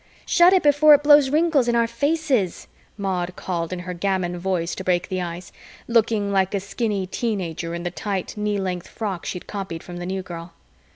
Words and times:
"Shut 0.25 0.51
it 0.51 0.63
before 0.63 0.95
it 0.95 1.03
blows 1.03 1.29
wrinkles 1.29 1.67
in 1.67 1.75
our 1.75 1.85
faces," 1.85 2.67
Maud 2.97 3.35
called 3.35 3.71
in 3.71 3.77
her 3.77 3.93
gamin 3.93 4.39
voice 4.39 4.73
to 4.73 4.83
break 4.83 5.09
the 5.09 5.21
ice, 5.21 5.51
looking 5.87 6.31
like 6.31 6.55
a 6.55 6.59
skinny 6.59 7.05
teen 7.05 7.39
ager 7.39 7.75
in 7.75 7.83
the 7.83 7.91
tight, 7.91 8.35
knee 8.35 8.57
length 8.57 8.87
frock 8.87 9.27
she'd 9.27 9.45
copied 9.45 9.83
from 9.83 9.97
the 9.97 10.07
New 10.07 10.23
Girl. 10.23 10.53